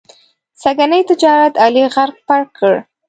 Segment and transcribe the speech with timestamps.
[0.61, 2.73] سږني تجارت علي غرق پرق کړ.